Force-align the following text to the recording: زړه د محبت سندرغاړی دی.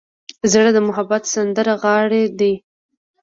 زړه 0.51 0.69
د 0.75 0.79
محبت 0.87 1.23
سندرغاړی 1.33 2.23
دی. 2.39 2.53